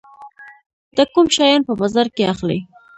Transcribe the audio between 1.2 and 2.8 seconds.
شیان په بازار کې اخلي؟